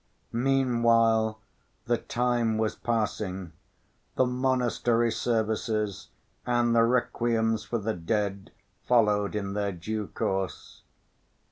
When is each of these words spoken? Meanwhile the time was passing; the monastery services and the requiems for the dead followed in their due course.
Meanwhile 0.33 1.39
the 1.85 1.99
time 1.99 2.57
was 2.57 2.73
passing; 2.75 3.53
the 4.15 4.25
monastery 4.25 5.11
services 5.11 6.07
and 6.43 6.73
the 6.75 6.81
requiems 6.85 7.65
for 7.65 7.77
the 7.77 7.93
dead 7.93 8.49
followed 8.83 9.35
in 9.35 9.53
their 9.53 9.71
due 9.71 10.07
course. 10.07 10.81